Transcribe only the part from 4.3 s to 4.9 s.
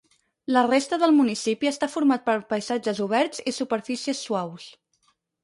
suaus.